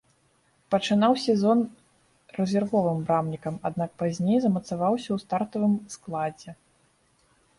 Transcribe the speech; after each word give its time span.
Пачынаў 0.75 1.13
сезон 1.25 1.59
рэзервовым 2.37 2.97
брамнікам, 3.09 3.59
аднак 3.71 3.91
пазней 4.03 4.39
замацаваўся 4.45 5.05
ў 5.13 5.17
стартавым 5.25 5.73
складзе. 5.97 6.51